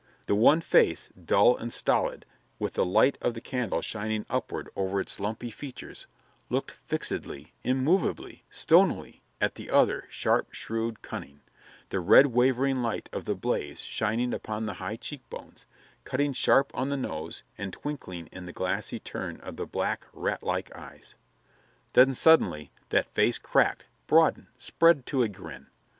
[0.25, 2.25] The one face, dull and stolid,
[2.57, 6.07] with the light of the candle shining upward over its lumpy features,
[6.49, 11.41] looked fixedly, immovably, stonily at the other, sharp, shrewd, cunning
[11.89, 15.67] the red wavering light of the blaze shining upon the high cheek bones,
[16.03, 20.75] cutting sharp on the nose and twinkling in the glassy turn of the black, ratlike
[20.75, 21.13] eyes.
[21.93, 25.67] Then suddenly that face cracked, broadened, spread to a grin.